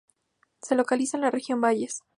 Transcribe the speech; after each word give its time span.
Se 0.63 0.73
localiza 0.73 1.17
en 1.17 1.21
la 1.21 1.29
Región 1.29 1.61
Valles. 1.61 2.01